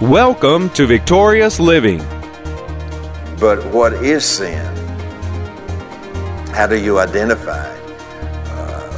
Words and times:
Welcome 0.00 0.70
to 0.74 0.86
Victorious 0.86 1.58
Living. 1.58 1.98
But 3.40 3.66
what 3.72 3.94
is 3.94 4.24
sin? 4.24 4.64
How 6.54 6.68
do 6.68 6.78
you 6.78 7.00
identify? 7.00 7.66
Uh, 8.46 8.92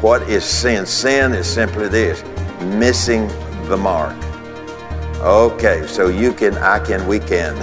what 0.00 0.22
is 0.30 0.44
sin? 0.44 0.86
Sin 0.86 1.34
is 1.34 1.46
simply 1.46 1.88
this 1.88 2.24
missing 2.78 3.28
the 3.68 3.76
mark. 3.76 4.16
Okay, 5.20 5.86
so 5.86 6.08
you 6.08 6.32
can, 6.32 6.56
I 6.56 6.78
can, 6.78 7.06
we 7.06 7.18
can 7.18 7.54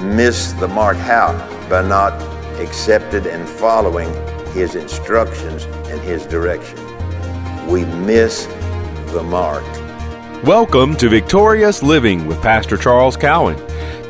miss 0.16 0.54
the 0.54 0.68
mark. 0.68 0.96
How? 0.96 1.36
By 1.68 1.86
not 1.86 2.14
accepting 2.58 3.26
and 3.26 3.46
following 3.46 4.08
his 4.54 4.76
instructions 4.76 5.64
and 5.90 6.00
his 6.00 6.24
direction. 6.24 6.78
We 7.68 7.84
miss 7.84 8.46
the 9.12 9.22
mark. 9.22 9.62
Welcome 10.44 10.96
to 10.96 11.10
Victorious 11.10 11.82
Living 11.82 12.26
with 12.26 12.40
Pastor 12.40 12.78
Charles 12.78 13.14
Cowan. 13.14 13.58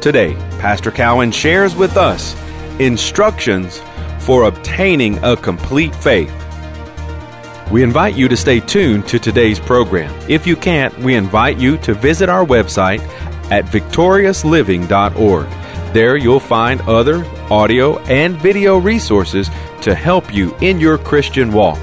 Today, 0.00 0.34
Pastor 0.60 0.92
Cowan 0.92 1.32
shares 1.32 1.74
with 1.74 1.96
us 1.96 2.36
instructions 2.78 3.82
for 4.20 4.44
obtaining 4.44 5.18
a 5.24 5.36
complete 5.36 5.92
faith. 5.92 6.32
We 7.72 7.82
invite 7.82 8.14
you 8.14 8.28
to 8.28 8.36
stay 8.36 8.60
tuned 8.60 9.08
to 9.08 9.18
today's 9.18 9.58
program. 9.58 10.14
If 10.28 10.46
you 10.46 10.54
can't, 10.54 10.96
we 11.00 11.16
invite 11.16 11.58
you 11.58 11.78
to 11.78 11.94
visit 11.94 12.28
our 12.28 12.46
website 12.46 13.00
at 13.50 13.64
victoriousliving.org. 13.64 15.46
There 15.92 16.16
you'll 16.16 16.38
find 16.38 16.80
other 16.82 17.24
audio 17.50 17.98
and 18.02 18.36
video 18.36 18.78
resources 18.78 19.50
to 19.80 19.96
help 19.96 20.32
you 20.32 20.54
in 20.60 20.78
your 20.78 20.96
Christian 20.96 21.52
walk. 21.52 21.80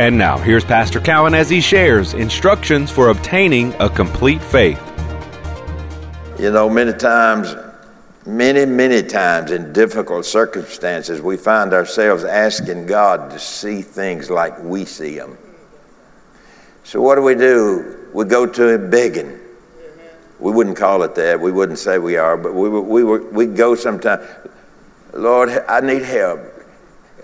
And 0.00 0.16
now, 0.16 0.38
here's 0.38 0.64
Pastor 0.64 0.98
Cowan 0.98 1.34
as 1.34 1.50
he 1.50 1.60
shares 1.60 2.14
instructions 2.14 2.90
for 2.90 3.10
obtaining 3.10 3.74
a 3.80 3.90
complete 3.90 4.40
faith. 4.40 4.80
You 6.38 6.50
know, 6.50 6.70
many 6.70 6.94
times, 6.94 7.54
many, 8.24 8.64
many 8.64 9.02
times 9.02 9.50
in 9.50 9.74
difficult 9.74 10.24
circumstances, 10.24 11.20
we 11.20 11.36
find 11.36 11.74
ourselves 11.74 12.24
asking 12.24 12.86
God 12.86 13.30
to 13.32 13.38
see 13.38 13.82
things 13.82 14.30
like 14.30 14.58
we 14.62 14.86
see 14.86 15.18
them. 15.18 15.36
So, 16.82 17.02
what 17.02 17.16
do 17.16 17.20
we 17.20 17.34
do? 17.34 18.08
We 18.14 18.24
go 18.24 18.46
to 18.46 18.68
Him 18.70 18.88
begging. 18.88 19.38
We 20.38 20.50
wouldn't 20.50 20.78
call 20.78 21.02
it 21.02 21.14
that. 21.16 21.38
We 21.38 21.52
wouldn't 21.52 21.78
say 21.78 21.98
we 21.98 22.16
are, 22.16 22.38
but 22.38 22.54
we, 22.54 22.70
we, 22.70 23.04
we, 23.04 23.44
go 23.44 23.74
sometimes, 23.74 24.26
Lord, 25.12 25.50
I 25.68 25.80
need 25.82 26.04
help. 26.04 26.40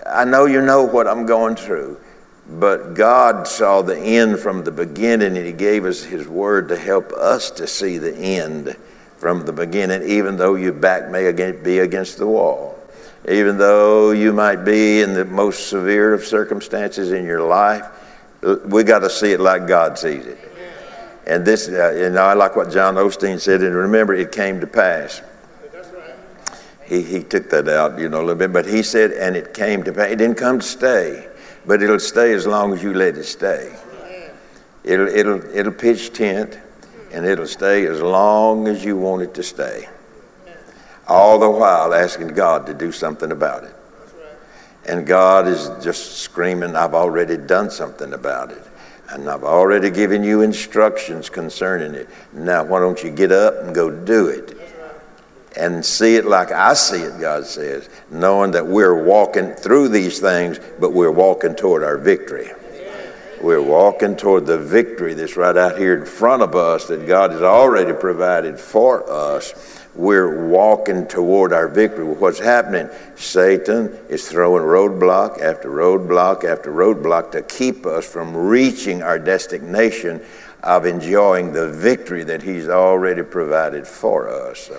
I 0.05 0.25
know 0.25 0.45
you 0.45 0.61
know 0.61 0.83
what 0.83 1.07
I'm 1.07 1.25
going 1.25 1.55
through. 1.55 2.01
But 2.49 2.93
God 2.93 3.47
saw 3.47 3.81
the 3.81 3.97
end 3.97 4.39
from 4.39 4.63
the 4.63 4.71
beginning, 4.71 5.35
and 5.35 5.45
He 5.45 5.51
gave 5.51 5.85
us 5.85 6.03
His 6.03 6.27
word 6.27 6.69
to 6.69 6.77
help 6.77 7.11
us 7.11 7.51
to 7.51 7.67
see 7.67 7.97
the 7.97 8.15
end 8.15 8.75
from 9.17 9.45
the 9.45 9.51
beginning, 9.51 10.03
even 10.03 10.37
though 10.37 10.55
your 10.55 10.73
back 10.73 11.09
may 11.09 11.29
be 11.51 11.79
against 11.79 12.17
the 12.17 12.27
wall. 12.27 12.79
Even 13.27 13.57
though 13.57 14.11
you 14.11 14.31
might 14.31 14.63
be 14.63 15.01
in 15.01 15.13
the 15.13 15.25
most 15.25 15.67
severe 15.67 16.13
of 16.13 16.23
circumstances 16.23 17.11
in 17.11 17.25
your 17.25 17.41
life, 17.41 17.85
we 18.65 18.83
got 18.83 18.99
to 18.99 19.09
see 19.09 19.33
it 19.33 19.41
like 19.41 19.67
God 19.67 19.99
sees 19.99 20.25
it. 20.25 20.37
And 21.25 21.43
this, 21.43 21.67
uh, 21.67 22.09
know, 22.13 22.21
I 22.21 22.33
like 22.33 22.55
what 22.55 22.71
John 22.71 22.95
Osteen 22.95 23.41
said, 23.41 23.61
and 23.61 23.75
remember, 23.75 24.13
it 24.13 24.31
came 24.31 24.61
to 24.61 24.67
pass. 24.67 25.21
He, 26.85 27.01
he 27.01 27.21
took 27.21 27.49
that 27.49 27.67
out, 27.67 27.99
you 27.99 28.07
know, 28.07 28.19
a 28.19 28.23
little 28.23 28.35
bit, 28.35 28.53
but 28.53 28.65
he 28.65 28.81
said, 28.81 29.11
and 29.11 29.35
it 29.35 29.53
came 29.53 29.83
to 29.83 29.91
pass. 29.91 30.09
It 30.09 30.15
didn't 30.15 30.37
come 30.37 30.59
to 30.59 30.65
stay 30.65 31.27
but 31.67 31.83
it'll 31.83 31.99
stay 31.99 32.33
as 32.33 32.47
long 32.47 32.73
as 32.73 32.81
you 32.81 32.93
let 32.93 33.17
it 33.17 33.25
stay. 33.25 33.75
It'll, 34.85 35.07
it'll, 35.09 35.55
it'll 35.55 35.73
pitch 35.73 36.13
tent 36.13 36.57
and 37.11 37.25
it'll 37.25 37.45
stay 37.45 37.85
as 37.85 38.01
long 38.01 38.67
as 38.69 38.85
you 38.85 38.95
want 38.95 39.21
it 39.21 39.33
to 39.33 39.43
stay. 39.43 39.89
All 41.07 41.37
the 41.37 41.49
while 41.49 41.93
asking 41.93 42.29
God 42.29 42.65
to 42.67 42.73
do 42.73 42.91
something 42.91 43.31
about 43.31 43.65
it. 43.65 43.75
And 44.87 45.05
God 45.05 45.47
is 45.47 45.69
just 45.83 46.19
screaming, 46.19 46.75
I've 46.75 46.93
already 46.93 47.35
done 47.35 47.69
something 47.69 48.13
about 48.13 48.51
it. 48.51 48.63
And 49.09 49.29
I've 49.29 49.43
already 49.43 49.89
given 49.89 50.23
you 50.23 50.41
instructions 50.41 51.29
concerning 51.29 51.93
it. 51.93 52.07
Now, 52.33 52.63
why 52.63 52.79
don't 52.79 53.01
you 53.03 53.09
get 53.09 53.31
up 53.31 53.55
and 53.63 53.75
go 53.75 53.91
do 53.91 54.27
it? 54.27 54.56
And 55.57 55.83
see 55.83 56.15
it 56.15 56.25
like 56.25 56.51
I 56.51 56.73
see 56.73 57.01
it, 57.01 57.19
God 57.19 57.45
says, 57.45 57.89
knowing 58.11 58.51
that 58.51 58.65
we're 58.65 59.03
walking 59.03 59.53
through 59.53 59.89
these 59.89 60.19
things, 60.19 60.59
but 60.79 60.93
we're 60.93 61.11
walking 61.11 61.55
toward 61.55 61.83
our 61.83 61.97
victory. 61.97 62.51
We're 63.41 63.61
walking 63.61 64.15
toward 64.15 64.47
the 64.47 64.57
victory 64.57 65.13
that's 65.13 65.37
right 65.37 65.55
out 65.55 65.77
here 65.77 65.95
in 65.95 66.05
front 66.05 66.41
of 66.41 66.55
us 66.55 66.87
that 66.87 67.05
God 67.05 67.31
has 67.31 67.43
already 67.43 67.93
provided 67.93 68.59
for 68.59 69.07
us. 69.09 69.83
We're 69.93 70.47
walking 70.47 71.07
toward 71.07 71.53
our 71.53 71.67
victory. 71.67 72.05
What's 72.05 72.39
happening? 72.39 72.89
Satan 73.15 73.97
is 74.09 74.27
throwing 74.27 74.63
roadblock 74.63 75.41
after 75.41 75.69
roadblock 75.69 76.43
after 76.43 76.71
roadblock 76.71 77.31
to 77.31 77.43
keep 77.43 77.85
us 77.85 78.07
from 78.07 78.35
reaching 78.35 79.03
our 79.03 79.19
destination 79.19 80.23
of 80.63 80.85
enjoying 80.85 81.53
the 81.53 81.69
victory 81.69 82.23
that 82.23 82.41
he's 82.41 82.67
already 82.67 83.23
provided 83.23 83.87
for 83.87 84.29
us. 84.29 84.69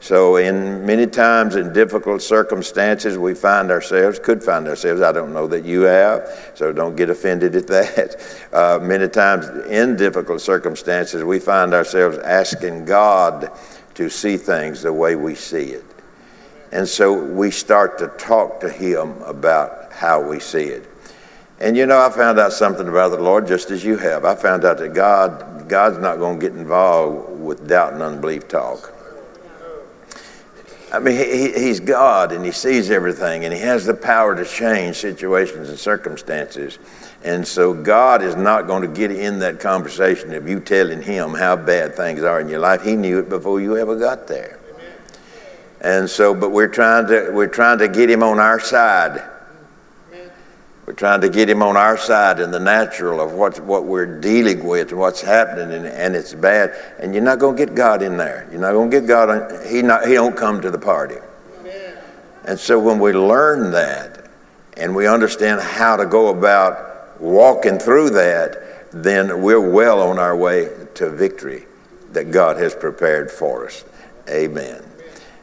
So, 0.00 0.36
in 0.36 0.86
many 0.86 1.06
times 1.06 1.56
in 1.56 1.74
difficult 1.74 2.22
circumstances, 2.22 3.18
we 3.18 3.34
find 3.34 3.70
ourselves, 3.70 4.18
could 4.18 4.42
find 4.42 4.66
ourselves, 4.66 5.02
I 5.02 5.12
don't 5.12 5.34
know 5.34 5.46
that 5.48 5.66
you 5.66 5.82
have, 5.82 6.52
so 6.54 6.72
don't 6.72 6.96
get 6.96 7.10
offended 7.10 7.54
at 7.54 7.66
that. 7.66 8.48
Uh, 8.50 8.78
many 8.82 9.08
times 9.08 9.46
in 9.66 9.96
difficult 9.96 10.40
circumstances, 10.40 11.22
we 11.22 11.38
find 11.38 11.74
ourselves 11.74 12.16
asking 12.16 12.86
God 12.86 13.50
to 13.94 14.08
see 14.08 14.38
things 14.38 14.80
the 14.80 14.92
way 14.92 15.16
we 15.16 15.34
see 15.34 15.72
it. 15.72 15.84
And 16.72 16.88
so 16.88 17.12
we 17.12 17.50
start 17.50 17.98
to 17.98 18.08
talk 18.08 18.60
to 18.60 18.70
Him 18.70 19.20
about 19.22 19.92
how 19.92 20.22
we 20.22 20.40
see 20.40 20.64
it. 20.64 20.88
And 21.58 21.76
you 21.76 21.84
know, 21.84 22.00
I 22.00 22.08
found 22.08 22.38
out 22.38 22.54
something 22.54 22.88
about 22.88 23.10
the 23.10 23.20
Lord 23.20 23.46
just 23.46 23.70
as 23.70 23.84
you 23.84 23.98
have. 23.98 24.24
I 24.24 24.34
found 24.34 24.64
out 24.64 24.78
that 24.78 24.94
God, 24.94 25.68
God's 25.68 25.98
not 25.98 26.18
going 26.18 26.40
to 26.40 26.48
get 26.48 26.56
involved 26.56 27.38
with 27.38 27.68
doubt 27.68 27.92
and 27.92 28.02
unbelief 28.02 28.48
talk. 28.48 28.94
I 30.92 30.98
mean, 30.98 31.16
he, 31.16 31.52
he's 31.52 31.78
God 31.78 32.32
and 32.32 32.44
he 32.44 32.50
sees 32.50 32.90
everything 32.90 33.44
and 33.44 33.54
he 33.54 33.60
has 33.60 33.86
the 33.86 33.94
power 33.94 34.34
to 34.34 34.44
change 34.44 34.96
situations 34.96 35.68
and 35.68 35.78
circumstances. 35.78 36.78
And 37.22 37.46
so 37.46 37.72
God 37.74 38.22
is 38.22 38.34
not 38.34 38.66
going 38.66 38.82
to 38.82 38.88
get 38.88 39.12
in 39.12 39.38
that 39.40 39.60
conversation 39.60 40.34
of 40.34 40.48
you 40.48 40.58
telling 40.58 41.02
him 41.02 41.34
how 41.34 41.54
bad 41.54 41.94
things 41.94 42.22
are 42.22 42.40
in 42.40 42.48
your 42.48 42.58
life. 42.58 42.82
He 42.82 42.96
knew 42.96 43.20
it 43.20 43.28
before 43.28 43.60
you 43.60 43.76
ever 43.76 43.96
got 43.96 44.26
there. 44.26 44.58
And 45.80 46.10
so, 46.10 46.34
but 46.34 46.50
we're 46.50 46.68
trying 46.68 47.06
to, 47.06 47.30
we're 47.32 47.46
trying 47.46 47.78
to 47.78 47.88
get 47.88 48.10
him 48.10 48.22
on 48.22 48.38
our 48.38 48.58
side. 48.58 49.22
We're 50.90 50.96
trying 50.96 51.20
to 51.20 51.28
get 51.28 51.48
him 51.48 51.62
on 51.62 51.76
our 51.76 51.96
side 51.96 52.40
in 52.40 52.50
the 52.50 52.58
natural 52.58 53.20
of 53.20 53.30
what, 53.30 53.60
what 53.60 53.84
we're 53.84 54.18
dealing 54.18 54.66
with 54.66 54.90
and 54.90 54.98
what's 54.98 55.20
happening, 55.20 55.72
and, 55.72 55.86
and 55.86 56.16
it's 56.16 56.34
bad. 56.34 56.74
And 56.98 57.14
you're 57.14 57.22
not 57.22 57.38
going 57.38 57.56
to 57.56 57.64
get 57.64 57.76
God 57.76 58.02
in 58.02 58.16
there. 58.16 58.48
You're 58.50 58.60
not 58.60 58.72
going 58.72 58.90
to 58.90 59.00
get 59.00 59.06
God. 59.06 59.30
On, 59.30 59.68
he, 59.68 59.82
not, 59.82 60.08
he 60.08 60.14
don't 60.14 60.36
come 60.36 60.60
to 60.60 60.68
the 60.68 60.80
party. 60.80 61.14
Amen. 61.60 61.96
And 62.44 62.58
so 62.58 62.80
when 62.80 62.98
we 62.98 63.12
learn 63.12 63.70
that 63.70 64.32
and 64.76 64.92
we 64.92 65.06
understand 65.06 65.60
how 65.60 65.94
to 65.94 66.06
go 66.06 66.36
about 66.36 67.20
walking 67.20 67.78
through 67.78 68.10
that, 68.10 68.90
then 68.90 69.42
we're 69.42 69.60
well 69.60 70.02
on 70.02 70.18
our 70.18 70.36
way 70.36 70.70
to 70.94 71.08
victory 71.08 71.66
that 72.10 72.32
God 72.32 72.56
has 72.56 72.74
prepared 72.74 73.30
for 73.30 73.68
us. 73.68 73.84
Amen. 74.28 74.82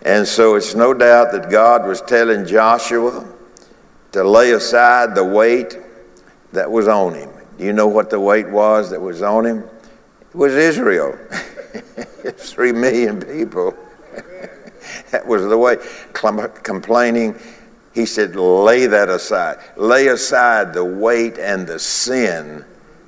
And 0.02 0.28
so 0.28 0.56
it's 0.56 0.76
no 0.76 0.94
doubt 0.94 1.32
that 1.32 1.50
God 1.50 1.88
was 1.88 2.02
telling 2.02 2.46
Joshua 2.46 3.26
to 4.12 4.24
lay 4.24 4.52
aside 4.52 5.16
the 5.16 5.24
weight 5.24 5.78
that 6.54 6.70
was 6.70 6.88
on 6.88 7.14
him. 7.14 7.30
Do 7.58 7.66
you 7.66 7.74
know 7.74 7.88
what 7.88 8.10
the 8.10 8.20
weight 8.20 8.50
was 8.50 8.90
that 8.92 9.02
was 9.02 9.22
on 9.22 9.46
him? 9.46 9.64
It 10.22 10.36
was 10.36 10.54
Israel. 10.54 11.18
Three 12.38 12.72
million 12.72 13.20
people. 13.20 13.76
that 15.12 15.26
was 15.26 15.44
the 15.44 15.58
way. 15.58 15.78
Complaining, 16.14 17.40
he 17.94 18.06
said, 18.06 18.36
lay 18.36 18.86
that 18.86 19.10
aside. 19.10 19.58
Lay 19.76 20.08
aside 20.08 20.74
the 20.74 20.86
weight 20.86 21.38
and 21.38 21.68
the 21.68 21.80
sin 21.80 22.64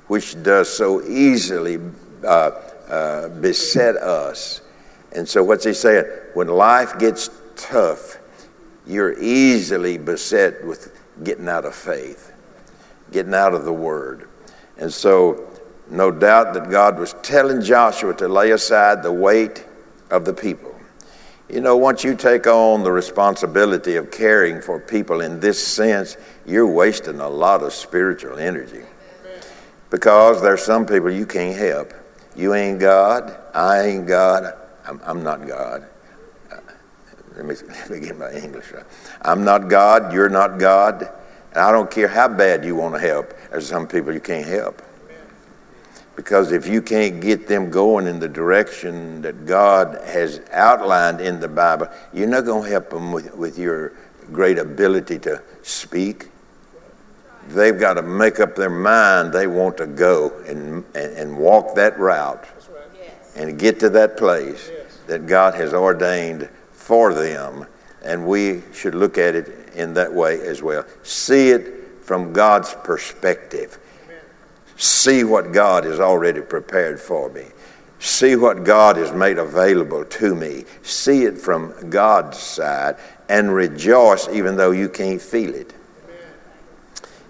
which 0.08 0.42
does 0.42 0.68
so 0.68 1.02
easily 1.04 1.78
uh, 2.24 2.50
uh, 2.88 3.28
beset 3.28 3.96
us. 3.96 4.60
And 5.12 5.28
so, 5.28 5.42
what's 5.44 5.64
he 5.64 5.72
saying? 5.72 6.04
When 6.34 6.48
life 6.48 6.98
gets 6.98 7.30
tough, 7.54 8.18
you're 8.86 9.18
easily 9.20 9.98
beset 9.98 10.64
with 10.64 10.96
getting 11.22 11.48
out 11.48 11.64
of 11.64 11.74
faith, 11.74 12.32
getting 13.12 13.34
out 13.34 13.54
of 13.54 13.64
the 13.64 13.72
word. 13.72 14.28
And 14.78 14.92
so, 14.92 15.46
no 15.90 16.10
doubt 16.10 16.54
that 16.54 16.70
God 16.70 16.98
was 16.98 17.14
telling 17.22 17.60
Joshua 17.60 18.14
to 18.14 18.28
lay 18.28 18.52
aside 18.52 19.02
the 19.02 19.12
weight 19.12 19.66
of 20.10 20.24
the 20.24 20.32
people. 20.32 20.74
You 21.48 21.60
know, 21.60 21.76
once 21.76 22.04
you 22.04 22.14
take 22.14 22.46
on 22.46 22.84
the 22.84 22.92
responsibility 22.92 23.96
of 23.96 24.12
caring 24.12 24.60
for 24.60 24.78
people 24.78 25.20
in 25.20 25.40
this 25.40 25.64
sense, 25.64 26.16
you're 26.46 26.66
wasting 26.66 27.18
a 27.18 27.28
lot 27.28 27.62
of 27.62 27.72
spiritual 27.72 28.38
energy. 28.38 28.84
Because 29.90 30.40
there's 30.40 30.62
some 30.62 30.86
people 30.86 31.10
you 31.10 31.26
can't 31.26 31.56
help. 31.56 31.92
You 32.36 32.54
ain't 32.54 32.78
God. 32.78 33.36
I 33.52 33.82
ain't 33.82 34.06
God. 34.06 34.54
I'm, 34.86 35.00
I'm 35.04 35.22
not 35.24 35.48
God. 35.48 35.89
Let, 37.40 37.48
me, 37.48 37.68
let 37.68 37.90
me 37.90 38.00
get 38.00 38.18
my 38.18 38.30
English 38.32 38.70
right. 38.72 38.84
I'm 39.22 39.44
not 39.44 39.68
God. 39.68 40.12
You're 40.12 40.28
not 40.28 40.58
God. 40.58 41.10
And 41.52 41.58
I 41.58 41.72
don't 41.72 41.90
care 41.90 42.08
how 42.08 42.28
bad 42.28 42.64
you 42.64 42.76
want 42.76 42.94
to 42.94 43.00
help. 43.00 43.34
There's 43.50 43.66
some 43.66 43.86
people 43.88 44.12
you 44.12 44.20
can't 44.20 44.46
help. 44.46 44.82
Because 46.16 46.52
if 46.52 46.66
you 46.66 46.82
can't 46.82 47.20
get 47.20 47.46
them 47.46 47.70
going 47.70 48.06
in 48.06 48.18
the 48.18 48.28
direction 48.28 49.22
that 49.22 49.46
God 49.46 49.98
has 50.04 50.42
outlined 50.52 51.22
in 51.22 51.40
the 51.40 51.48
Bible, 51.48 51.88
you're 52.12 52.28
not 52.28 52.44
going 52.44 52.64
to 52.64 52.68
help 52.68 52.90
them 52.90 53.10
with, 53.10 53.34
with 53.34 53.58
your 53.58 53.94
great 54.30 54.58
ability 54.58 55.18
to 55.20 55.42
speak. 55.62 56.28
They've 57.48 57.78
got 57.78 57.94
to 57.94 58.02
make 58.02 58.38
up 58.38 58.54
their 58.54 58.70
mind 58.70 59.32
they 59.32 59.46
want 59.46 59.78
to 59.78 59.86
go 59.86 60.30
and, 60.46 60.84
and, 60.94 61.12
and 61.16 61.38
walk 61.38 61.74
that 61.76 61.98
route 61.98 62.46
and 63.34 63.58
get 63.58 63.80
to 63.80 63.88
that 63.90 64.18
place 64.18 64.70
that 65.06 65.26
God 65.26 65.54
has 65.54 65.72
ordained 65.72 66.50
for 66.90 67.14
them. 67.14 67.64
And 68.02 68.26
we 68.26 68.62
should 68.72 68.96
look 68.96 69.16
at 69.16 69.36
it 69.36 69.70
in 69.76 69.94
that 69.94 70.12
way 70.12 70.40
as 70.40 70.60
well. 70.60 70.84
See 71.04 71.50
it 71.50 72.02
from 72.02 72.32
God's 72.32 72.74
perspective. 72.82 73.78
See 74.76 75.22
what 75.22 75.52
God 75.52 75.84
has 75.84 76.00
already 76.00 76.40
prepared 76.40 76.98
for 76.98 77.30
me. 77.30 77.44
See 78.00 78.34
what 78.34 78.64
God 78.64 78.96
has 78.96 79.12
made 79.12 79.38
available 79.38 80.04
to 80.04 80.34
me. 80.34 80.64
See 80.82 81.22
it 81.22 81.38
from 81.38 81.90
God's 81.90 82.38
side 82.38 82.96
and 83.28 83.54
rejoice 83.54 84.28
even 84.28 84.56
though 84.56 84.72
you 84.72 84.88
can't 84.88 85.22
feel 85.22 85.54
it. 85.54 85.72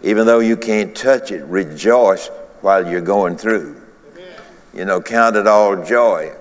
Even 0.02 0.26
though 0.26 0.38
you 0.38 0.56
can't 0.56 0.96
touch 0.96 1.32
it, 1.32 1.44
rejoice 1.44 2.28
while 2.62 2.90
you're 2.90 3.02
going 3.02 3.36
through. 3.36 3.78
You 4.72 4.86
know, 4.86 5.02
count 5.02 5.36
it 5.36 5.46
all 5.46 5.84
joy. 5.84 6.34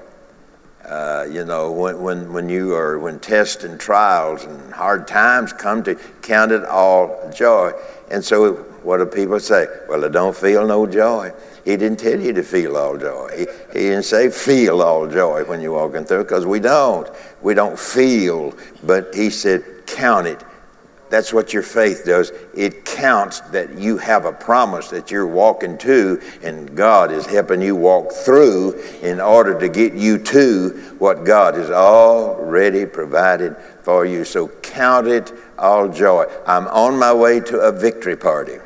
Uh, 0.89 1.27
you 1.29 1.45
know, 1.45 1.71
when, 1.71 2.01
when, 2.01 2.33
when 2.33 2.49
you 2.49 2.73
are, 2.73 2.97
when 2.97 3.19
tests 3.19 3.63
and 3.63 3.79
trials 3.79 4.43
and 4.45 4.73
hard 4.73 5.07
times 5.07 5.53
come 5.53 5.83
to, 5.83 5.93
count 6.23 6.51
it 6.51 6.65
all 6.65 7.31
joy. 7.31 7.71
And 8.09 8.25
so, 8.25 8.53
what 8.81 8.97
do 8.97 9.05
people 9.05 9.39
say? 9.39 9.67
Well, 9.87 10.03
I 10.03 10.07
don't 10.07 10.35
feel 10.35 10.65
no 10.65 10.87
joy. 10.87 11.31
He 11.63 11.77
didn't 11.77 11.99
tell 11.99 12.19
you 12.19 12.33
to 12.33 12.41
feel 12.41 12.75
all 12.75 12.97
joy. 12.97 13.29
He, 13.37 13.45
he 13.71 13.85
didn't 13.89 14.03
say 14.03 14.31
feel 14.31 14.81
all 14.81 15.07
joy 15.07 15.43
when 15.43 15.61
you're 15.61 15.73
walking 15.73 16.05
through, 16.05 16.23
because 16.23 16.47
we 16.47 16.59
don't. 16.59 17.07
We 17.43 17.53
don't 17.53 17.77
feel, 17.77 18.55
but 18.81 19.13
he 19.13 19.29
said 19.29 19.63
count 19.85 20.25
it 20.25 20.43
that's 21.09 21.33
what 21.33 21.53
your 21.53 21.63
faith 21.63 22.03
does. 22.05 22.31
It 22.55 22.85
counts 22.85 23.39
that 23.51 23.77
you 23.77 23.97
have 23.97 24.25
a 24.25 24.31
promise 24.31 24.89
that 24.89 25.09
you're 25.09 25.27
walking 25.27 25.77
to, 25.79 26.21
and 26.43 26.75
God 26.75 27.11
is 27.11 27.25
helping 27.25 27.61
you 27.61 27.75
walk 27.75 28.11
through 28.11 28.79
in 29.01 29.19
order 29.19 29.59
to 29.59 29.69
get 29.69 29.93
you 29.93 30.17
to 30.19 30.69
what 30.99 31.23
God 31.23 31.55
has 31.55 31.71
already 31.71 32.85
provided 32.85 33.55
for 33.81 34.05
you. 34.05 34.23
So 34.23 34.47
count 34.47 35.07
it 35.07 35.33
all 35.57 35.87
joy. 35.87 36.25
I'm 36.45 36.67
on 36.67 36.97
my 36.99 37.13
way 37.13 37.39
to 37.39 37.59
a 37.59 37.71
victory 37.71 38.15
party. 38.15 38.57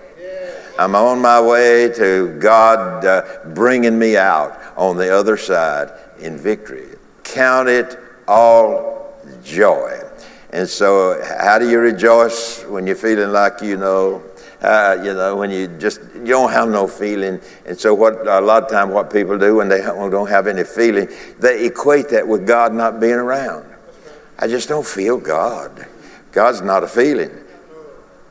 I'm 0.77 0.95
on 0.95 1.21
my 1.21 1.39
way 1.39 1.89
to 1.89 2.35
God 2.39 3.05
uh, 3.05 3.23
bringing 3.53 3.97
me 3.99 4.17
out 4.17 4.59
on 4.75 4.97
the 4.97 5.15
other 5.15 5.37
side 5.37 5.91
in 6.19 6.35
victory. 6.35 6.87
Count 7.23 7.69
it 7.69 7.99
all 8.27 9.15
joy. 9.43 9.99
And 10.53 10.69
so, 10.69 11.19
how 11.39 11.57
do 11.57 11.67
you 11.67 11.79
rejoice 11.79 12.63
when 12.65 12.85
you're 12.85 12.95
feeling 12.95 13.31
like 13.31 13.63
you 13.63 13.75
know, 13.75 14.21
uh, 14.61 15.01
you 15.03 15.15
know, 15.15 15.35
when 15.35 15.49
you 15.49 15.67
just 15.67 15.99
you 16.13 16.27
don't 16.27 16.51
have 16.51 16.69
no 16.69 16.87
feeling? 16.87 17.41
And 17.65 17.77
so, 17.77 17.95
what 17.95 18.27
a 18.27 18.39
lot 18.39 18.61
of 18.61 18.69
time 18.69 18.91
what 18.91 19.11
people 19.11 19.39
do 19.39 19.55
when 19.55 19.67
they 19.67 19.81
don't 19.81 20.29
have 20.29 20.45
any 20.45 20.63
feeling, 20.63 21.09
they 21.39 21.65
equate 21.65 22.09
that 22.09 22.27
with 22.27 22.45
God 22.45 22.71
not 22.71 22.99
being 22.99 23.15
around. 23.15 23.65
I 24.37 24.45
just 24.47 24.69
don't 24.69 24.85
feel 24.85 25.17
God. 25.17 25.87
God's 26.31 26.61
not 26.61 26.83
a 26.83 26.87
feeling. 26.87 27.31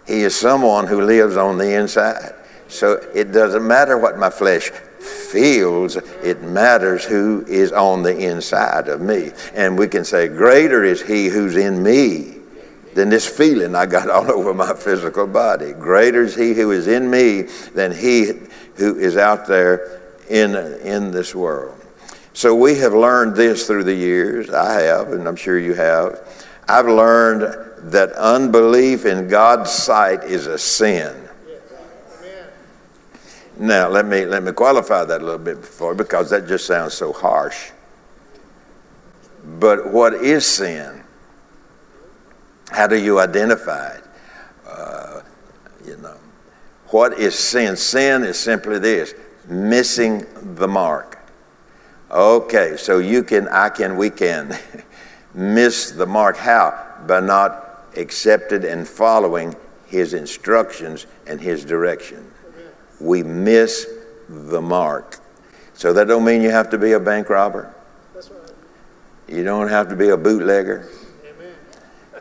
He 0.07 0.21
is 0.21 0.37
someone 0.37 0.87
who 0.87 1.03
lives 1.03 1.37
on 1.37 1.59
the 1.59 1.75
inside. 1.75 2.35
So 2.69 3.05
it 3.13 3.33
doesn't 3.33 3.67
matter 3.67 3.99
what 3.99 4.17
my 4.17 4.31
flesh 4.31 4.71
feels, 5.03 5.97
it 5.97 6.43
matters 6.43 7.05
who 7.05 7.45
is 7.49 7.73
on 7.73 8.03
the 8.03 8.17
inside 8.17 8.89
of 8.89 9.01
me. 9.01 9.33
And 9.55 9.79
we 9.79 9.89
can 9.89 10.05
say, 10.05 10.29
Greater 10.29 10.85
is 10.85 11.03
he 11.03 11.27
who's 11.27 11.57
in 11.57 11.83
me 11.83 12.37
than 12.95 13.09
this 13.09 13.27
feeling 13.27 13.75
I 13.75 13.87
got 13.87 14.11
all 14.11 14.31
over 14.31 14.55
my 14.55 14.75
physical 14.75 15.27
body. 15.27 15.73
Greater 15.73 16.23
is 16.23 16.35
he 16.35 16.55
who 16.55 16.71
is 16.71 16.87
in 16.87 17.11
me 17.11 17.43
than 17.75 17.93
he 17.93 18.33
who 18.77 18.99
is 18.99 19.17
out 19.17 19.47
there 19.47 20.01
in, 20.29 20.55
in 20.55 21.11
this 21.11 21.35
world. 21.35 21.79
So 22.35 22.55
we 22.55 22.77
have 22.79 22.95
learned 22.95 23.37
this 23.37 23.67
through 23.67 23.85
the 23.85 23.95
years. 23.95 24.49
I 24.49 24.83
have, 24.83 25.13
and 25.13 25.29
I'm 25.29 25.37
sure 25.37 25.59
you 25.59 25.75
have. 25.75 26.47
I've 26.67 26.87
learned 26.87 27.93
that 27.93 28.13
unbelief 28.13 29.05
in 29.05 29.29
God's 29.29 29.71
sight 29.71 30.25
is 30.25 30.47
a 30.47 30.59
sin. 30.59 31.22
Now, 33.63 33.89
let 33.89 34.07
me, 34.07 34.25
let 34.27 34.43
me 34.43 34.51
qualify 34.51 35.05
that 35.05 35.21
a 35.21 35.25
little 35.25 35.39
bit 35.39 35.61
before 35.61 35.95
because 35.95 36.31
that 36.31 36.49
just 36.49 36.67
sounds 36.67 36.95
so 36.95 37.13
harsh. 37.13 37.71
But 39.61 39.93
what 39.93 40.15
is 40.15 40.45
sin? 40.45 41.05
How 42.73 42.89
do 42.89 43.01
you 43.01 43.21
identify 43.21 43.91
it? 43.91 44.05
Uh, 44.67 45.21
you 45.87 45.97
know, 45.99 46.17
what 46.89 47.21
is 47.21 47.39
sin? 47.39 47.77
Sin 47.77 48.25
is 48.25 48.37
simply 48.37 48.81
this 48.81 49.15
missing 49.47 50.27
the 50.57 50.67
mark. 50.67 51.21
Okay, 52.11 52.77
so 52.77 52.99
you 52.99 53.23
can, 53.23 53.47
I 53.47 53.69
can, 53.69 53.97
we 53.97 54.11
can 54.11 54.59
miss 55.35 55.93
the 55.93 56.07
mark. 56.07 56.37
How? 56.37 56.85
By 57.07 57.21
not 57.21 57.85
accepting 57.97 58.65
and 58.65 58.89
following 58.89 59.55
his 59.87 60.15
instructions 60.15 61.07
and 61.29 61.41
his 61.41 61.65
direction 61.65 62.29
we 63.03 63.23
miss 63.23 63.87
the 64.29 64.63
mark. 64.63 65.19
So 65.75 65.93
that 65.93 66.07
don't 66.07 66.25
mean 66.25 66.43
you 66.43 66.51
have 66.51 66.71
to 66.71 66.79
be 66.79 66.93
a 66.93 67.01
bank 67.01 67.29
robber. 67.29 67.75
That's 68.15 68.31
right. 68.31 68.53
You 69.29 69.43
don't 69.43 69.69
have 69.69 69.89
to 69.89 69.97
be 69.97 70.11
a 70.11 70.17
bootlegger. 70.17 70.89
Amen. 71.25 71.55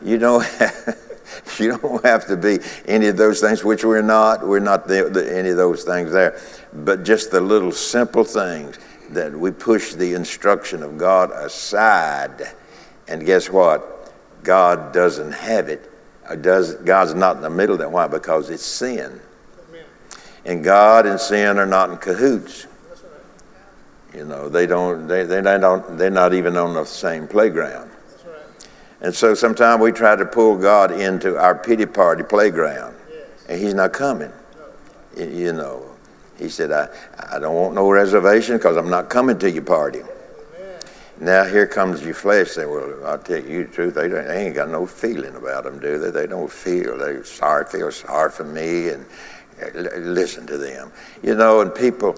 You 0.02 0.18
don't 0.18 0.44
have, 0.44 0.98
you 1.60 1.78
don't 1.78 2.04
have 2.04 2.26
to 2.28 2.38
be 2.38 2.60
any 2.88 3.08
of 3.08 3.18
those 3.18 3.40
things, 3.40 3.64
which 3.64 3.86
we're 3.86 4.02
not. 4.02 4.46
We're 4.46 4.60
not 4.60 4.88
the, 4.88 5.10
the, 5.10 5.38
any 5.38 5.50
of 5.50 5.58
those 5.58 5.84
things 5.84 6.12
there. 6.12 6.42
But 6.74 7.04
just 7.04 7.32
the 7.32 7.42
little 7.42 7.72
simple 7.72 8.24
things 8.24 8.80
that 9.12 9.32
we 9.38 9.52
push 9.52 9.94
the 9.94 10.14
instruction 10.14 10.82
of 10.82 10.98
God 10.98 11.32
aside. 11.32 12.56
And 13.08 13.26
guess 13.26 13.50
what? 13.50 14.12
God 14.44 14.92
doesn't 14.94 15.34
have 15.34 15.70
it. 15.70 15.88
Does, 16.42 16.76
God's 16.76 17.14
not 17.14 17.36
in 17.36 17.42
the 17.42 17.50
middle 17.50 17.74
of 17.74 17.80
that. 17.80 17.92
Why? 17.92 18.08
Because 18.08 18.50
it's 18.50 18.66
sin. 18.66 19.22
And 20.46 20.64
God 20.64 21.06
and 21.06 21.20
sin 21.20 21.58
are 21.58 21.66
not 21.66 21.90
in 21.90 21.98
cahoots. 21.98 22.68
You 24.14 24.26
know, 24.26 24.50
they 24.50 24.66
don't, 24.66 25.08
they, 25.08 25.24
they 25.24 25.42
don't, 25.42 25.98
they're 25.98 26.10
not 26.10 26.34
even 26.34 26.58
on 26.58 26.74
the 26.74 26.86
same 26.86 27.28
playground. 27.28 27.90
And 29.00 29.16
so 29.16 29.34
sometimes 29.34 29.82
we 29.82 29.92
try 29.92 30.16
to 30.16 30.26
pull 30.26 30.58
God 30.58 30.92
into 30.92 31.38
our 31.38 31.56
pity 31.56 31.86
party 31.86 32.24
playground, 32.24 32.96
and 33.50 33.60
He's 33.60 33.74
not 33.74 33.94
coming. 33.94 34.32
You 35.18 35.54
know, 35.54 35.86
He 36.38 36.50
said, 36.50 36.72
I, 36.72 36.90
I 37.32 37.40
don't 37.40 37.56
want 37.56 37.74
no 37.74 37.90
reservation 37.90 38.58
because 38.58 38.78
I'm 38.78 38.90
not 38.90 39.10
coming 39.10 39.40
to 39.40 39.50
your 39.50 39.64
party. 39.64 40.02
Now 41.20 41.44
here 41.46 41.68
comes 41.68 42.04
your 42.04 42.16
flesh. 42.16 42.50
Say, 42.50 42.66
well, 42.66 43.06
I'll 43.06 43.20
tell 43.20 43.40
you 43.44 43.66
the 43.68 43.72
truth. 43.72 43.94
They, 43.94 44.08
they 44.08 44.46
ain't 44.46 44.56
got 44.56 44.70
no 44.70 44.88
feeling 44.88 45.36
about 45.36 45.66
them, 45.66 45.80
do 45.80 46.00
they? 46.00 46.10
They 46.10 46.26
don't 46.26 46.52
feel. 46.52 46.98
They 46.98 47.22
sorry, 47.24 47.66
feel 47.66 47.92
sorry 47.92 48.32
for 48.32 48.44
me, 48.44 48.90
and 48.90 49.06
listen 49.74 50.48
to 50.48 50.58
them. 50.58 50.92
You 51.24 51.36
know, 51.36 51.62
and 51.62 51.74
people, 51.74 52.14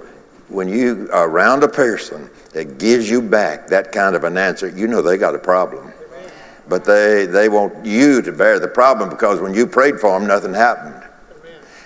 when 0.49 0.67
you 0.67 1.09
are 1.11 1.29
around 1.29 1.63
a 1.63 1.67
person 1.67 2.29
that 2.51 2.77
gives 2.77 3.09
you 3.09 3.21
back 3.21 3.67
that 3.67 3.91
kind 3.91 4.15
of 4.15 4.23
an 4.23 4.37
answer, 4.37 4.67
you 4.67 4.87
know 4.87 5.01
they 5.01 5.17
got 5.17 5.35
a 5.35 5.39
problem. 5.39 5.91
But 6.67 6.85
they, 6.85 7.25
they 7.25 7.49
want 7.49 7.85
you 7.85 8.21
to 8.21 8.31
bear 8.31 8.59
the 8.59 8.67
problem 8.67 9.09
because 9.09 9.41
when 9.41 9.53
you 9.53 9.67
prayed 9.67 9.99
for 9.99 10.17
them, 10.17 10.27
nothing 10.27 10.53
happened. 10.53 11.03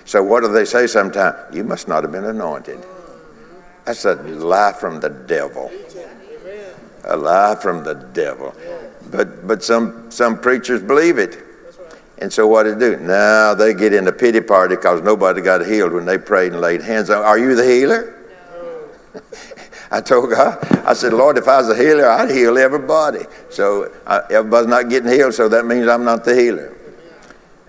So 0.06 0.24
what 0.24 0.42
do 0.42 0.52
they 0.52 0.66
say 0.66 0.88
sometimes? 0.88 1.36
You 1.54 1.64
must 1.64 1.88
not 1.88 2.04
have 2.04 2.12
been 2.12 2.26
anointed. 2.26 2.80
That's 3.86 4.06
a 4.06 4.16
lie 4.16 4.74
from 4.74 5.00
the 5.00 5.10
devil. 5.10 5.72
A 7.06 7.18
lie 7.18 7.56
from 7.56 7.84
the 7.84 7.94
devil. 7.94 8.54
But, 9.10 9.48
but 9.48 9.64
some, 9.64 10.12
some 10.12 10.40
preachers 10.40 10.82
believe 10.82 11.18
it. 11.18 11.47
And 12.20 12.34
so 12.34 12.48
what 12.48 12.64
did 12.64 12.80
they 12.80 12.96
do? 12.96 12.98
Now 12.98 13.54
they 13.54 13.74
get 13.74 13.94
in 13.94 14.08
a 14.08 14.12
pity 14.12 14.42
party 14.42 14.76
because 14.76 15.02
nobody 15.02 15.42
got 15.42 15.66
healed 15.66 15.94
when 15.94 16.06
they 16.06 16.18
prayed 16.18 16.52
and 16.54 16.62
laid 16.62 16.82
hands 16.82 17.10
on. 17.10 17.24
Are 17.24 17.38
you 17.38 17.56
the 17.56 17.66
healer? 17.66 18.16
No. 19.14 19.22
I 19.92 20.02
told 20.02 20.32
God, 20.32 20.58
I 20.86 20.94
said, 20.94 21.14
Lord, 21.14 21.38
if 21.38 21.48
I 21.48 21.58
was 21.58 21.70
a 21.70 21.78
healer, 21.78 22.10
I'd 22.10 22.32
heal 22.32 22.58
everybody. 22.58 23.26
So 23.50 23.94
I, 24.06 24.22
everybody's 24.32 24.68
not 24.68 24.90
getting 24.90 25.12
healed, 25.12 25.36
so 25.36 25.48
that 25.50 25.66
means 25.66 25.88
I'm 25.88 26.04
not 26.04 26.26
the 26.26 26.36
healer. 26.36 26.76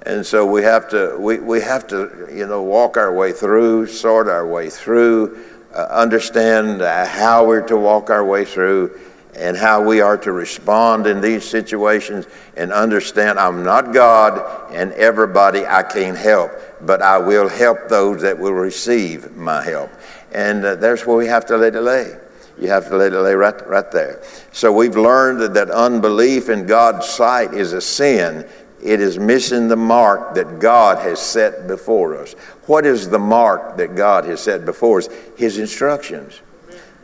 And 0.02 0.24
so 0.24 0.46
we 0.46 0.62
have 0.62 0.88
to 0.90 1.16
we, 1.18 1.38
we 1.38 1.60
have 1.60 1.86
to 1.88 2.28
you 2.32 2.46
know 2.46 2.62
walk 2.62 2.96
our 2.96 3.12
way 3.12 3.32
through, 3.32 3.88
sort 3.88 4.28
our 4.28 4.46
way 4.46 4.70
through, 4.70 5.44
uh, 5.74 5.86
understand 5.90 6.80
uh, 6.80 7.04
how 7.04 7.46
we're 7.46 7.66
to 7.68 7.76
walk 7.76 8.08
our 8.08 8.24
way 8.24 8.46
through 8.46 8.98
and 9.35 9.56
how 9.56 9.82
we 9.82 10.00
are 10.00 10.16
to 10.16 10.32
respond 10.32 11.06
in 11.06 11.20
these 11.20 11.44
situations 11.44 12.26
and 12.56 12.73
understand 12.73 13.38
I'm 13.38 13.62
not 13.62 13.92
God 13.92 14.73
and 14.73 14.92
everybody 14.94 15.64
I 15.64 15.82
can't 15.82 16.16
help, 16.16 16.50
but 16.80 17.02
I 17.02 17.18
will 17.18 17.49
help 17.49 17.88
those 17.88 18.23
that 18.23 18.38
will 18.38 18.52
receive 18.52 19.37
my 19.37 19.62
help. 19.62 19.90
And 20.32 20.64
uh, 20.64 20.75
that's 20.76 21.06
where 21.06 21.16
we 21.16 21.26
have 21.26 21.47
to 21.47 21.56
let 21.56 21.75
it 21.75 21.82
lay. 21.82 22.16
You 22.61 22.68
have 22.68 22.88
to 22.88 22.97
let 22.97 23.12
it 23.12 23.20
lay 23.20 23.35
right, 23.35 23.68
right 23.68 23.90
there. 23.92 24.23
So 24.52 24.73
we've 24.73 24.97
learned 24.97 25.40
that, 25.40 25.54
that 25.54 25.70
unbelief 25.70 26.49
in 26.49 26.66
God's 26.66 27.06
sight 27.06 27.54
is 27.54 27.73
a 27.73 27.80
sin. 27.80 28.49
It 28.82 29.00
is 29.00 29.18
missing 29.18 29.68
the 29.68 29.76
mark 29.76 30.35
that 30.35 30.58
God 30.58 30.99
has 30.99 31.20
set 31.20 31.68
before 31.68 32.16
us. 32.16 32.32
What 32.66 32.85
is 32.85 33.08
the 33.08 33.18
mark 33.18 33.76
that 33.76 33.94
God 33.94 34.25
has 34.25 34.40
set 34.40 34.64
before 34.64 34.99
us? 34.99 35.08
His 35.37 35.58
instructions. 35.58 36.40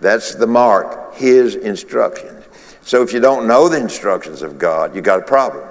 That's 0.01 0.35
the 0.35 0.47
mark, 0.47 1.15
His 1.15 1.55
instructions. 1.55 2.45
So 2.83 3.03
if 3.03 3.13
you 3.13 3.21
don't 3.21 3.47
know 3.47 3.69
the 3.69 3.81
instructions 3.81 4.43
of 4.43 4.59
God, 4.59 4.95
you 4.95 5.01
got 5.01 5.21
a 5.21 5.25
problem. 5.25 5.67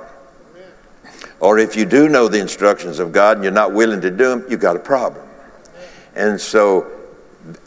Or 1.40 1.60
if 1.60 1.76
you 1.76 1.86
do 1.86 2.08
know 2.08 2.28
the 2.28 2.40
instructions 2.40 3.00
of 3.00 3.12
God 3.12 3.38
and 3.38 3.44
you're 3.44 3.54
not 3.54 3.74
willing 3.74 4.02
to 4.02 4.10
do 4.10 4.30
them, 4.30 4.46
you 4.50 4.58
got 4.58 4.76
a 4.76 4.80
problem. 4.80 5.28
And 6.16 6.40
so 6.40 6.90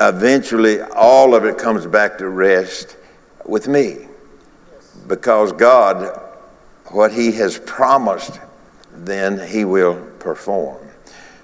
eventually 0.01 0.81
all 0.81 1.35
of 1.35 1.45
it 1.45 1.59
comes 1.59 1.87
back 1.87 2.19
to 2.19 2.29
rest 2.29 2.97
with 3.45 3.69
me. 3.69 4.07
Because 5.07 5.53
God, 5.53 6.21
what 6.87 7.13
He 7.13 7.33
has 7.33 7.59
promised, 7.59 8.41
then 8.93 9.47
He 9.47 9.65
will 9.65 9.95
perform. 10.19 10.83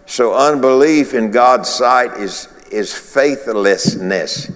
So 0.06 0.34
unbelief 0.34 1.14
in 1.14 1.30
God's 1.30 1.68
sight 1.68 2.14
is, 2.14 2.48
is 2.70 2.92
faithlessness. 2.92 4.50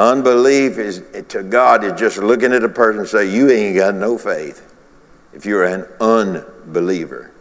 Unbelief 0.00 0.78
is 0.78 1.02
to 1.28 1.42
God 1.42 1.84
is 1.84 1.92
just 2.00 2.16
looking 2.16 2.54
at 2.54 2.64
a 2.64 2.70
person 2.70 3.00
and 3.00 3.08
say, 3.08 3.30
You 3.30 3.50
ain't 3.50 3.76
got 3.76 3.94
no 3.94 4.16
faith 4.16 4.74
if 5.34 5.44
you're 5.44 5.64
an 5.64 5.86
unbeliever. 6.00 7.32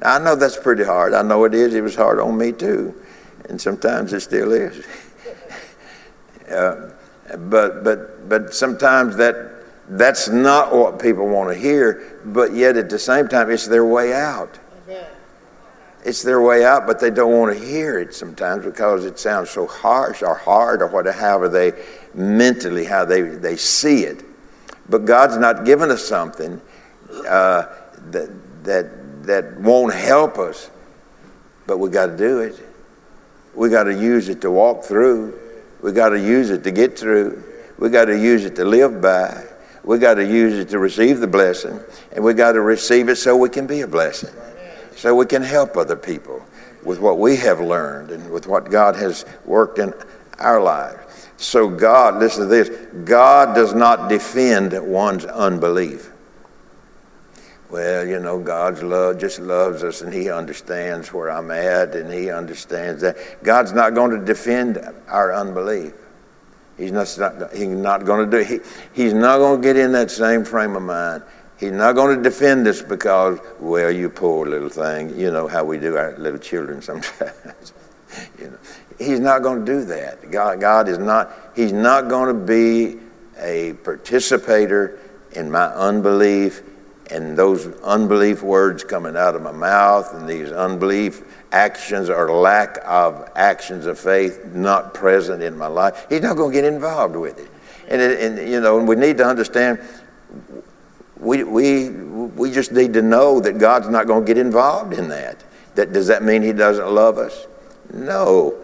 Now 0.00 0.16
I 0.16 0.18
know 0.18 0.34
that's 0.34 0.56
pretty 0.56 0.82
hard. 0.82 1.14
I 1.14 1.22
know 1.22 1.44
it 1.44 1.54
is. 1.54 1.74
It 1.74 1.80
was 1.80 1.94
hard 1.94 2.18
on 2.18 2.36
me 2.36 2.50
too. 2.50 3.00
And 3.48 3.60
sometimes 3.60 4.12
it 4.12 4.20
still 4.20 4.50
is. 4.50 4.84
uh, 6.50 6.90
but 7.36 7.84
but 7.84 8.28
but 8.28 8.52
sometimes 8.52 9.14
that 9.18 9.52
that's 9.90 10.28
not 10.28 10.74
what 10.74 10.98
people 11.00 11.28
want 11.28 11.50
to 11.50 11.54
hear, 11.56 12.20
but 12.24 12.52
yet 12.52 12.76
at 12.76 12.90
the 12.90 12.98
same 12.98 13.28
time 13.28 13.48
it's 13.48 13.68
their 13.68 13.84
way 13.84 14.12
out. 14.12 14.58
It's 16.08 16.22
their 16.22 16.40
way 16.40 16.64
out, 16.64 16.86
but 16.86 17.00
they 17.00 17.10
don't 17.10 17.38
want 17.38 17.54
to 17.54 17.62
hear 17.62 17.98
it 17.98 18.14
sometimes 18.14 18.64
because 18.64 19.04
it 19.04 19.18
sounds 19.18 19.50
so 19.50 19.66
harsh 19.66 20.22
or 20.22 20.34
hard 20.34 20.80
or 20.80 20.86
whatever, 20.86 21.50
they 21.50 21.72
mentally, 22.14 22.86
how 22.86 23.04
they, 23.04 23.20
they 23.20 23.56
see 23.56 24.04
it. 24.04 24.24
But 24.88 25.04
God's 25.04 25.36
not 25.36 25.66
given 25.66 25.90
us 25.90 26.02
something 26.02 26.62
uh, 27.28 27.66
that, 28.10 28.30
that, 28.64 29.22
that 29.24 29.60
won't 29.60 29.92
help 29.92 30.38
us, 30.38 30.70
but 31.66 31.76
we 31.76 31.90
got 31.90 32.06
to 32.06 32.16
do 32.16 32.38
it. 32.38 32.58
We 33.54 33.68
got 33.68 33.84
to 33.84 33.92
use 33.92 34.30
it 34.30 34.40
to 34.40 34.50
walk 34.50 34.84
through. 34.84 35.38
We 35.82 35.92
got 35.92 36.08
to 36.08 36.18
use 36.18 36.48
it 36.48 36.64
to 36.64 36.70
get 36.70 36.98
through. 36.98 37.44
We 37.78 37.90
got 37.90 38.06
to 38.06 38.18
use 38.18 38.46
it 38.46 38.56
to 38.56 38.64
live 38.64 39.02
by. 39.02 39.44
We 39.84 39.98
got 39.98 40.14
to 40.14 40.26
use 40.26 40.54
it 40.54 40.70
to 40.70 40.78
receive 40.78 41.20
the 41.20 41.26
blessing, 41.26 41.78
and 42.12 42.24
we 42.24 42.32
got 42.32 42.52
to 42.52 42.62
receive 42.62 43.10
it 43.10 43.16
so 43.16 43.36
we 43.36 43.50
can 43.50 43.66
be 43.66 43.82
a 43.82 43.86
blessing, 43.86 44.34
so 44.98 45.14
we 45.14 45.26
can 45.26 45.42
help 45.42 45.76
other 45.76 45.94
people 45.94 46.44
with 46.82 46.98
what 46.98 47.20
we 47.20 47.36
have 47.36 47.60
learned 47.60 48.10
and 48.10 48.28
with 48.32 48.48
what 48.48 48.68
God 48.68 48.96
has 48.96 49.24
worked 49.44 49.78
in 49.78 49.94
our 50.40 50.60
lives. 50.60 51.28
So, 51.36 51.68
God, 51.68 52.18
listen 52.18 52.42
to 52.42 52.46
this 52.48 52.68
God 53.04 53.54
does 53.54 53.74
not 53.74 54.08
defend 54.08 54.72
one's 54.84 55.24
unbelief. 55.24 56.10
Well, 57.70 58.08
you 58.08 58.18
know, 58.18 58.40
God's 58.40 58.82
love 58.82 59.18
just 59.18 59.38
loves 59.38 59.84
us 59.84 60.00
and 60.00 60.12
He 60.12 60.30
understands 60.30 61.12
where 61.12 61.30
I'm 61.30 61.52
at 61.52 61.94
and 61.94 62.12
He 62.12 62.30
understands 62.30 63.00
that. 63.02 63.16
God's 63.44 63.72
not 63.72 63.94
going 63.94 64.10
to 64.10 64.24
defend 64.24 64.80
our 65.06 65.32
unbelief. 65.32 65.92
He's 66.76 66.90
not, 66.90 67.06
he's 67.54 67.68
not 67.68 68.04
going 68.04 68.28
to 68.28 68.38
do 68.38 68.44
he, 68.44 68.58
He's 68.92 69.12
not 69.12 69.38
going 69.38 69.60
to 69.60 69.66
get 69.66 69.76
in 69.76 69.92
that 69.92 70.10
same 70.10 70.44
frame 70.44 70.74
of 70.74 70.82
mind. 70.82 71.22
He's 71.58 71.72
not 71.72 71.94
going 71.94 72.16
to 72.16 72.22
defend 72.22 72.66
us 72.68 72.82
because, 72.82 73.40
well, 73.58 73.90
you 73.90 74.08
poor 74.08 74.46
little 74.46 74.68
thing. 74.68 75.18
You 75.18 75.30
know 75.30 75.48
how 75.48 75.64
we 75.64 75.78
do 75.78 75.96
our 75.96 76.16
little 76.16 76.38
children 76.38 76.80
sometimes. 76.80 77.72
you 78.38 78.50
know. 78.50 78.58
He's 78.98 79.20
not 79.20 79.42
going 79.42 79.64
to 79.64 79.72
do 79.72 79.84
that. 79.86 80.30
God, 80.30 80.60
God 80.60 80.88
is 80.88 80.98
not, 80.98 81.32
He's 81.54 81.72
not 81.72 82.08
going 82.08 82.34
to 82.34 82.40
be 82.40 82.98
a 83.38 83.74
participator 83.84 84.98
in 85.32 85.50
my 85.50 85.66
unbelief 85.66 86.62
and 87.10 87.36
those 87.36 87.66
unbelief 87.82 88.42
words 88.42 88.84
coming 88.84 89.16
out 89.16 89.34
of 89.34 89.42
my 89.42 89.52
mouth 89.52 90.12
and 90.14 90.28
these 90.28 90.52
unbelief 90.52 91.22
actions 91.52 92.10
or 92.10 92.30
lack 92.30 92.78
of 92.84 93.30
actions 93.34 93.86
of 93.86 93.98
faith 93.98 94.44
not 94.46 94.92
present 94.92 95.42
in 95.42 95.56
my 95.56 95.66
life. 95.66 96.06
He's 96.08 96.20
not 96.20 96.36
going 96.36 96.52
to 96.52 96.54
get 96.54 96.64
involved 96.64 97.16
with 97.16 97.38
it. 97.38 97.50
And, 97.88 98.02
and 98.02 98.48
you 98.48 98.60
know, 98.60 98.78
and 98.78 98.86
we 98.86 98.96
need 98.96 99.16
to 99.18 99.24
understand 99.24 99.80
we, 101.18 101.42
we, 101.44 101.90
we 101.90 102.50
just 102.50 102.72
need 102.72 102.92
to 102.94 103.02
know 103.02 103.40
that 103.40 103.58
God's 103.58 103.88
not 103.88 104.06
going 104.06 104.24
to 104.24 104.26
get 104.26 104.38
involved 104.38 104.92
in 104.92 105.08
that. 105.08 105.42
that. 105.74 105.92
Does 105.92 106.06
that 106.06 106.22
mean 106.22 106.42
He 106.42 106.52
doesn't 106.52 106.88
love 106.88 107.18
us? 107.18 107.46
No. 107.92 108.56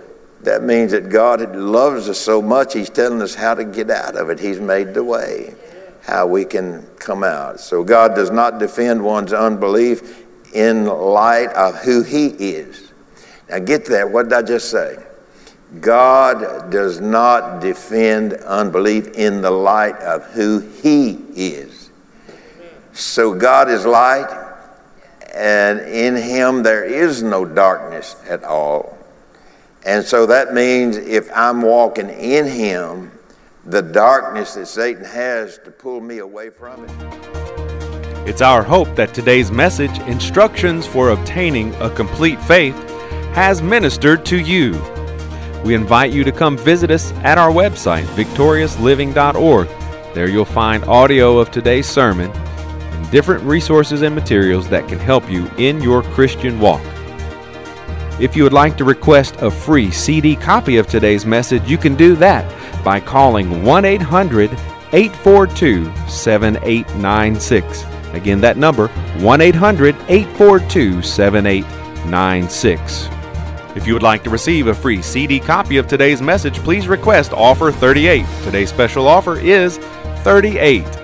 That 0.43 0.63
means 0.63 0.93
that 0.93 1.09
God 1.09 1.57
loves 1.57 2.09
us 2.09 2.19
so 2.19 2.43
much, 2.43 2.75
He's 2.75 2.91
telling 2.91 3.23
us 3.23 3.35
how 3.35 3.55
to 3.55 3.65
get 3.65 3.91
out 3.91 4.17
of 4.17 4.29
it. 4.31 4.39
He's 4.39 4.61
made 4.61 4.93
the 4.93 5.03
way, 5.03 5.55
how 6.03 6.27
we 6.27 6.45
can 6.45 6.87
come 6.99 7.25
out. 7.25 7.61
So 7.61 7.83
God 7.83 8.15
does 8.15 8.31
not 8.31 8.59
defend 8.59 9.03
one's 9.03 9.33
unbelief 9.33 10.25
in 10.53 10.85
light 10.85 11.49
of 11.55 11.77
who 11.77 12.03
He 12.03 12.27
is. 12.27 12.93
Now, 13.49 13.59
get 13.59 13.87
that. 13.87 14.11
What 14.11 14.25
did 14.25 14.33
I 14.35 14.43
just 14.43 14.71
say? 14.71 14.99
God 15.81 16.71
does 16.71 17.01
not 17.01 17.61
defend 17.61 18.35
unbelief 18.35 19.09
in 19.15 19.43
the 19.43 19.51
light 19.51 19.97
of 19.97 20.25
who 20.27 20.61
He 20.61 21.13
is. 21.35 21.84
So 22.95 23.35
God 23.35 23.69
is 23.69 23.85
light, 23.85 24.31
and 25.35 25.81
in 25.81 26.15
Him 26.15 26.63
there 26.63 26.85
is 26.85 27.25
no 27.25 27.45
darkness 27.45 28.15
at 28.29 28.45
all. 28.45 28.97
And 29.85 30.05
so 30.05 30.27
that 30.27 30.55
means 30.55 30.97
if 30.97 31.29
I'm 31.35 31.61
walking 31.61 32.09
in 32.09 32.47
Him, 32.47 33.11
the 33.67 33.83
darkness 33.83 34.55
that 34.55 34.69
Satan 34.69 35.05
has 35.05 35.59
to 35.65 35.73
pull 35.73 36.01
me 36.01 36.19
away 36.19 36.51
from 36.51 36.85
it. 36.85 38.29
It's 38.29 38.41
our 38.41 38.63
hope 38.63 38.95
that 38.95 39.13
today's 39.13 39.51
message, 39.51 39.99
Instructions 40.07 40.87
for 40.87 41.11
Obtaining 41.11 41.75
a 41.77 41.91
Complete 41.91 42.41
Faith, 42.43 42.77
has 43.35 43.61
ministered 43.61 44.25
to 44.27 44.39
you. 44.39 44.81
We 45.65 45.75
invite 45.75 46.13
you 46.13 46.23
to 46.23 46.31
come 46.31 46.57
visit 46.57 46.93
us 46.93 47.11
at 47.25 47.39
our 47.39 47.51
website, 47.51 48.05
victoriousliving.org. 48.15 49.69
There 50.15 50.29
you'll 50.29 50.45
find 50.45 50.85
audio 50.85 51.39
of 51.39 51.51
today's 51.51 51.89
sermon 51.89 52.31
different 53.11 53.43
resources 53.45 54.03
and 54.03 54.15
materials 54.15 54.69
that 54.69 54.87
can 54.89 54.99
help 54.99 55.31
you 55.31 55.49
in 55.59 55.81
your 55.81 56.03
Christian 56.03 56.61
walk. 56.61 56.83
If 58.21 58.37
you 58.37 58.45
would 58.45 58.53
like 58.53 58.77
to 58.77 58.85
request 58.85 59.35
a 59.41 59.51
free 59.51 59.91
CD 59.91 60.37
copy 60.37 60.77
of 60.77 60.87
today's 60.87 61.27
message, 61.27 61.69
you 61.69 61.77
can 61.77 61.97
do 61.97 62.15
that 62.17 62.45
by 62.85 63.01
calling 63.01 63.65
1 63.65 63.85
800 63.85 64.51
842 64.93 65.93
7896. 66.09 67.85
Again, 68.13 68.41
that 68.41 68.57
number 68.57 68.87
1 69.19 69.41
800 69.41 69.97
842 70.09 71.03
7896. 71.03 73.09
If 73.75 73.89
you 73.89 73.95
would 73.95 74.05
like 74.05 74.23
to 74.23 74.31
receive 74.31 74.69
a 74.69 74.75
free 74.75 75.03
CD 75.03 75.41
copy 75.41 75.79
of 75.79 75.89
today's 75.89 76.23
message, 76.23 76.59
please 76.59 76.87
request 76.87 77.33
offer 77.33 77.73
38. 77.73 78.25
Today's 78.45 78.69
special 78.69 79.09
offer 79.09 79.37
is 79.37 79.79
38. 80.23 81.04